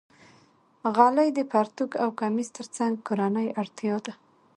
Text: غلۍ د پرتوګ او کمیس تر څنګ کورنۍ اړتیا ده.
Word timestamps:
غلۍ 0.95 1.29
د 1.37 1.39
پرتوګ 1.51 1.91
او 2.03 2.09
کمیس 2.19 2.49
تر 2.57 2.65
څنګ 2.75 2.93
کورنۍ 3.07 3.47
اړتیا 3.61 3.95
ده. 4.05 4.13